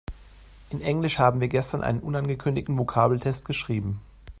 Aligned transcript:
In 0.71 0.81
Englisch 0.81 1.19
haben 1.19 1.41
wir 1.41 1.47
gestern 1.47 1.83
einen 1.83 1.99
unangekündigten 1.99 2.75
Vokabeltest 2.75 3.45
geschrieben. 3.45 4.01